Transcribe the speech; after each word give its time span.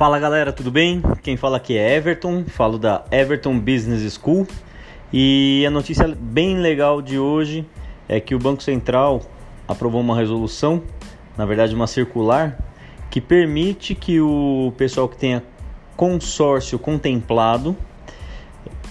Fala 0.00 0.18
galera, 0.18 0.50
tudo 0.50 0.70
bem? 0.70 1.02
Quem 1.22 1.36
fala 1.36 1.58
aqui 1.58 1.76
é 1.76 1.94
Everton, 1.94 2.44
falo 2.46 2.78
da 2.78 3.04
Everton 3.12 3.58
Business 3.58 4.14
School 4.14 4.48
e 5.12 5.62
a 5.66 5.70
notícia 5.70 6.08
bem 6.18 6.56
legal 6.56 7.02
de 7.02 7.18
hoje 7.18 7.66
é 8.08 8.18
que 8.18 8.34
o 8.34 8.38
Banco 8.38 8.62
Central 8.62 9.20
aprovou 9.68 10.00
uma 10.00 10.16
resolução, 10.16 10.82
na 11.36 11.44
verdade 11.44 11.74
uma 11.74 11.86
circular, 11.86 12.58
que 13.10 13.20
permite 13.20 13.94
que 13.94 14.18
o 14.22 14.72
pessoal 14.78 15.06
que 15.06 15.18
tenha 15.18 15.42
consórcio 15.98 16.78
contemplado 16.78 17.76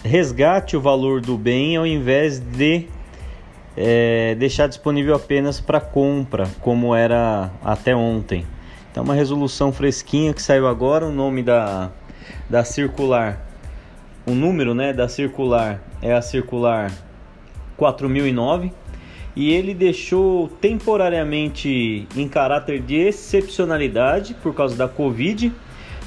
resgate 0.04 0.78
o 0.78 0.79
valor 0.79 1.21
do 1.21 1.36
bem 1.39 1.75
ao 1.75 1.87
invés 1.87 2.39
de 2.39 2.86
é, 3.75 4.36
deixar 4.36 4.68
disponível 4.68 5.15
apenas 5.15 5.60
para 5.60 5.82
compra, 5.82 6.47
como 6.61 6.93
era 6.93 7.50
até 7.64 7.96
ontem. 7.96 8.46
Então, 8.92 9.04
uma 9.04 9.14
resolução 9.14 9.71
fresquinha 9.71 10.34
que 10.34 10.42
saiu 10.42 10.68
agora. 10.68 11.06
O 11.06 11.11
nome 11.11 11.43
da, 11.43 11.92
da 12.50 12.64
circular, 12.64 13.46
o 14.25 14.32
número 14.32 14.74
né, 14.74 14.93
da 14.93 15.07
circular 15.07 15.82
é 16.02 16.14
a 16.14 16.21
circular 16.21 16.92
4009 17.78 18.71
e 19.36 19.54
ele 19.54 19.74
deixou 19.74 20.48
temporariamente 20.48 22.07
em 22.15 22.28
caráter 22.28 22.82
de 22.82 22.96
excepcionalidade 22.96 24.34
por 24.34 24.54
causa 24.54 24.75
da 24.75 24.88
Covid 24.88 25.54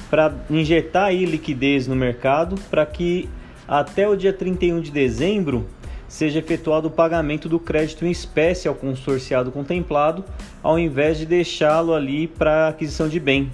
para 0.09 0.33
injetar 0.49 1.05
aí 1.05 1.25
liquidez 1.25 1.87
no 1.87 1.95
mercado 1.95 2.55
para 2.69 2.85
que 2.85 3.27
até 3.67 4.07
o 4.07 4.15
dia 4.15 4.31
31 4.31 4.81
de 4.81 4.91
dezembro 4.91 5.65
seja 6.13 6.37
efetuado 6.37 6.89
o 6.89 6.91
pagamento 6.91 7.49
do 7.49 7.59
crédito 7.59 8.05
em 8.05 8.11
espécie 8.11 8.67
ao 8.67 8.75
consorciado 8.75 9.51
contemplado, 9.51 10.23
ao 10.61 10.77
invés 10.77 11.17
de 11.17 11.25
deixá-lo 11.25 11.91
ali 11.91 12.27
para 12.27 12.67
aquisição 12.67 13.09
de 13.09 13.19
bem. 13.19 13.51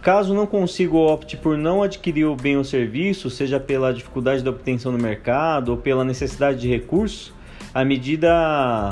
Caso 0.00 0.32
não 0.32 0.46
consiga 0.46 0.96
ou 0.96 1.12
opte 1.12 1.36
por 1.36 1.58
não 1.58 1.82
adquirir 1.82 2.24
o 2.24 2.34
bem 2.34 2.56
ou 2.56 2.64
serviço, 2.64 3.28
seja 3.28 3.60
pela 3.60 3.92
dificuldade 3.92 4.42
da 4.42 4.48
obtenção 4.48 4.90
no 4.90 4.96
mercado 4.96 5.72
ou 5.72 5.76
pela 5.76 6.02
necessidade 6.02 6.58
de 6.60 6.66
recursos, 6.66 7.30
a 7.74 7.84
medida 7.84 8.88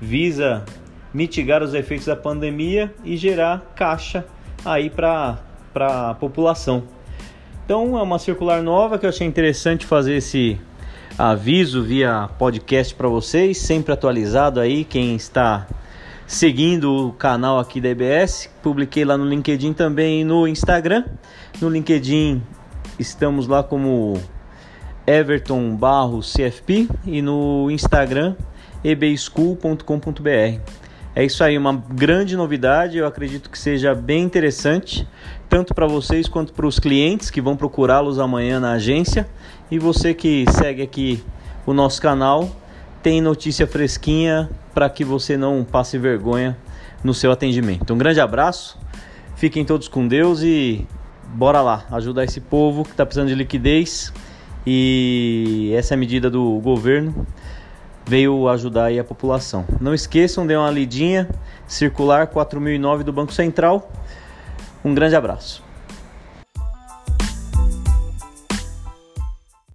visa 0.00 0.64
mitigar 1.12 1.60
os 1.60 1.74
efeitos 1.74 2.06
da 2.06 2.14
pandemia 2.14 2.94
e 3.04 3.16
gerar 3.16 3.72
caixa 3.74 4.24
aí 4.64 4.88
para 4.88 5.40
a 5.74 6.14
população. 6.14 6.84
Então 7.64 7.98
é 7.98 8.02
uma 8.02 8.20
circular 8.20 8.62
nova 8.62 8.96
que 8.96 9.06
eu 9.06 9.10
achei 9.10 9.26
interessante 9.26 9.84
fazer 9.84 10.14
esse 10.14 10.56
aviso 11.18 11.82
via 11.82 12.28
podcast 12.38 12.94
para 12.94 13.08
vocês, 13.08 13.58
sempre 13.58 13.92
atualizado 13.92 14.60
aí. 14.60 14.84
Quem 14.84 15.16
está 15.16 15.66
seguindo 16.26 17.08
o 17.08 17.12
canal 17.12 17.58
aqui 17.58 17.80
da 17.80 17.88
EBS, 17.88 18.50
publiquei 18.62 19.04
lá 19.04 19.16
no 19.16 19.24
LinkedIn 19.24 19.72
também 19.72 20.20
e 20.20 20.24
no 20.24 20.46
Instagram. 20.46 21.04
No 21.60 21.68
LinkedIn 21.68 22.42
estamos 22.98 23.46
lá 23.46 23.62
como 23.62 24.20
Everton 25.06 25.74
Barros 25.76 26.32
CFP 26.34 26.88
e 27.06 27.22
no 27.22 27.70
Instagram 27.70 28.34
ebschool.com.br. 28.84 30.60
É 31.18 31.24
isso 31.24 31.42
aí, 31.42 31.56
uma 31.56 31.72
grande 31.72 32.36
novidade, 32.36 32.98
eu 32.98 33.06
acredito 33.06 33.48
que 33.48 33.58
seja 33.58 33.94
bem 33.94 34.22
interessante, 34.22 35.08
tanto 35.48 35.74
para 35.74 35.86
vocês 35.86 36.28
quanto 36.28 36.52
para 36.52 36.66
os 36.66 36.78
clientes 36.78 37.30
que 37.30 37.40
vão 37.40 37.56
procurá-los 37.56 38.18
amanhã 38.18 38.60
na 38.60 38.72
agência. 38.72 39.26
E 39.70 39.78
você 39.78 40.12
que 40.12 40.44
segue 40.50 40.82
aqui 40.82 41.24
o 41.64 41.72
nosso 41.72 42.02
canal, 42.02 42.50
tem 43.02 43.22
notícia 43.22 43.66
fresquinha 43.66 44.50
para 44.74 44.90
que 44.90 45.06
você 45.06 45.38
não 45.38 45.64
passe 45.64 45.96
vergonha 45.96 46.54
no 47.02 47.14
seu 47.14 47.32
atendimento. 47.32 47.94
Um 47.94 47.98
grande 47.98 48.20
abraço, 48.20 48.78
fiquem 49.36 49.64
todos 49.64 49.88
com 49.88 50.06
Deus 50.06 50.42
e 50.42 50.86
bora 51.28 51.62
lá 51.62 51.86
ajudar 51.92 52.24
esse 52.24 52.42
povo 52.42 52.84
que 52.84 52.90
está 52.90 53.06
precisando 53.06 53.28
de 53.28 53.34
liquidez. 53.34 54.12
E 54.66 55.72
essa 55.74 55.94
é 55.94 55.96
a 55.96 55.98
medida 55.98 56.28
do 56.28 56.60
governo 56.60 57.26
veio 58.06 58.48
ajudar 58.48 58.84
aí 58.84 58.98
a 58.98 59.04
população. 59.04 59.64
Não 59.80 59.92
esqueçam, 59.92 60.46
dê 60.46 60.56
uma 60.56 60.70
lidinha, 60.70 61.28
circular 61.66 62.28
4009 62.28 63.02
do 63.02 63.12
Banco 63.12 63.32
Central. 63.32 63.90
Um 64.84 64.94
grande 64.94 65.16
abraço. 65.16 65.65